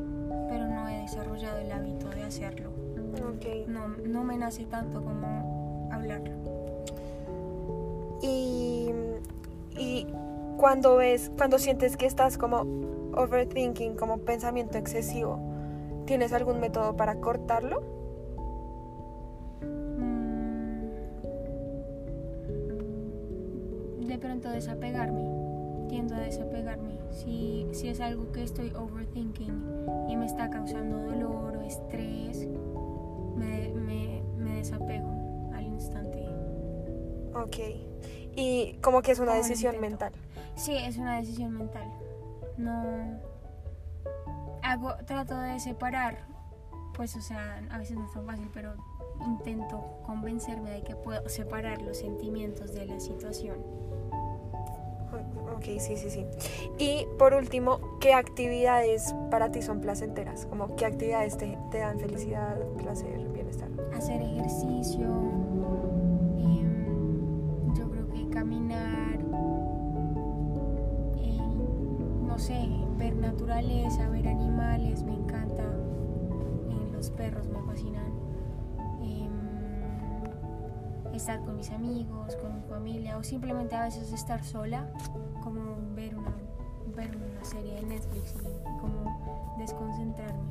pero 0.50 0.68
no 0.68 0.90
he 0.90 0.98
desarrollado 1.02 1.60
el 1.60 1.72
hábito 1.72 2.10
de 2.10 2.24
hacerlo. 2.24 2.70
Ok. 3.30 3.68
No, 3.68 3.88
no 3.88 4.24
me 4.24 4.38
nace 4.38 4.66
tanto 4.66 5.02
como 5.02 5.90
hablarlo. 5.92 6.36
Y, 8.22 8.90
y 9.78 10.08
cuando 10.58 10.98
ves, 10.98 11.32
cuando 11.38 11.60
sientes 11.60 11.98
que 11.98 12.06
estás 12.06 12.38
como 12.38 12.66
overthinking, 13.16 13.96
como 13.96 14.20
pensamiento 14.20 14.78
excesivo, 14.78 15.40
¿tienes 16.06 16.34
algún 16.34 16.60
método 16.60 16.96
para 16.96 17.16
cortarlo? 17.20 17.82
Mm, 19.62 20.86
De 24.08 24.18
pronto 24.18 24.50
desapegarme. 24.50 25.24
Tiendo 25.90 26.16
a 26.16 26.20
desapegarme. 26.20 26.98
Si, 27.12 27.68
si 27.72 27.90
es 27.90 28.02
algo 28.02 28.32
que 28.32 28.44
estoy 28.44 28.72
overthinking 28.72 29.86
y 30.10 30.16
me 30.16 30.26
está 30.26 30.50
causando 30.50 30.98
dolor 30.98 31.58
o 31.58 31.62
estrés, 31.62 32.48
me, 33.36 33.70
me, 33.70 34.24
me 34.38 34.56
desapego 34.56 35.10
al 35.54 35.66
instante. 35.66 36.26
Ok. 37.34 37.95
Y 38.36 38.78
como 38.82 39.02
que 39.02 39.12
es 39.12 39.20
una 39.20 39.34
decisión 39.34 39.80
mental. 39.80 40.14
Sí, 40.56 40.76
es 40.76 40.98
una 40.98 41.18
decisión 41.18 41.54
mental. 41.54 41.90
No 42.58 43.20
hago, 44.66 44.96
trato 45.06 45.38
de 45.40 45.60
separar, 45.60 46.18
pues 46.94 47.16
o 47.16 47.22
sea, 47.22 47.62
a 47.70 47.78
veces 47.78 47.98
no 47.98 48.06
es 48.06 48.14
tan 48.14 48.26
fácil, 48.26 48.50
pero 48.54 48.74
intento 49.26 50.00
convencerme 50.04 50.72
de 50.72 50.84
que 50.84 50.96
puedo 50.96 51.28
separar 51.30 51.82
los 51.82 51.98
sentimientos 51.98 52.74
de 52.74 52.86
la 52.86 53.00
situación. 53.00 53.58
Ok, 55.56 55.64
sí, 55.80 55.96
sí, 55.96 56.10
sí. 56.10 56.26
Y 56.78 57.08
por 57.18 57.34
último, 57.34 57.80
¿qué 58.02 58.14
actividades 58.14 59.16
para 59.32 59.52
ti 59.52 59.62
son 59.62 59.80
placenteras? 59.80 60.46
Como 60.48 60.76
qué 60.76 60.86
actividades 60.86 61.38
te, 61.38 61.58
te 61.72 61.78
dan 61.80 62.00
felicidad, 62.00 62.58
placer, 62.78 63.18
bienestar. 63.30 63.70
Hacer 63.94 64.22
ejercicio, 64.22 65.08
naturaleza, 73.46 74.10
ver 74.10 74.28
animales, 74.28 75.04
me 75.04 75.14
encanta. 75.14 75.62
Eh, 75.62 76.90
los 76.92 77.12
perros 77.12 77.48
me 77.48 77.62
fascinan. 77.62 78.12
Em, 79.02 79.30
estar 81.14 81.40
con 81.42 81.56
mis 81.56 81.70
amigos, 81.70 82.36
con 82.38 82.56
mi 82.56 82.62
familia 82.68 83.18
o 83.18 83.24
simplemente 83.24 83.76
a 83.76 83.84
veces 83.84 84.12
estar 84.12 84.44
sola, 84.44 84.88
como 85.44 85.62
ver 85.96 86.18
una, 86.18 86.34
ver 86.96 87.16
una 87.16 87.44
serie 87.44 87.76
de 87.76 87.84
Netflix 87.84 88.34
y, 88.42 88.64
como 88.80 89.56
desconcentrarme. 89.60 90.42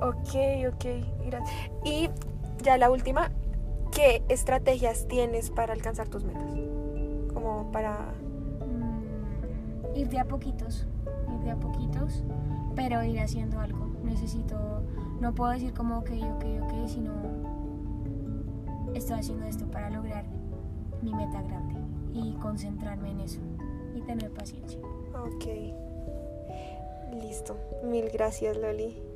Ok, 0.00 0.34
ok, 0.72 0.84
gracias. 1.26 1.70
Y 1.84 2.08
ya 2.62 2.78
la 2.78 2.90
última, 2.90 3.30
¿qué 3.92 4.22
estrategias 4.30 5.06
tienes 5.08 5.50
para 5.50 5.74
alcanzar 5.74 6.08
tus 6.08 6.24
metas? 6.24 6.54
Como 7.34 7.70
para... 7.70 8.14
Mm, 8.66 9.94
ir 9.94 10.08
de 10.08 10.20
a 10.20 10.24
poquitos, 10.24 10.86
de 11.42 11.50
a 11.50 11.56
poquitos, 11.56 12.24
pero 12.74 13.02
ir 13.02 13.20
haciendo 13.20 13.60
algo. 13.60 13.86
Necesito, 14.02 14.82
no 15.20 15.34
puedo 15.34 15.52
decir 15.52 15.72
como 15.74 15.98
ok, 15.98 16.10
ok, 16.36 16.44
ok, 16.62 16.86
sino 16.86 17.12
estoy 18.94 19.18
haciendo 19.18 19.46
esto 19.46 19.66
para 19.70 19.90
lograr 19.90 20.24
mi 21.02 21.14
meta 21.14 21.42
grande 21.42 21.76
y 22.12 22.32
concentrarme 22.34 23.10
en 23.10 23.20
eso 23.20 23.40
y 23.94 24.00
tener 24.02 24.30
paciencia. 24.30 24.80
Ok. 25.14 25.46
Listo. 27.20 27.56
Mil 27.84 28.08
gracias, 28.10 28.56
Loli. 28.56 29.07